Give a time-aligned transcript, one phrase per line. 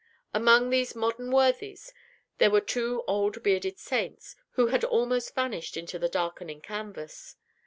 [0.33, 1.93] Among these modern worthies,
[2.39, 7.35] there were two old bearded Saints, who had almost vanished into the darkening canvas.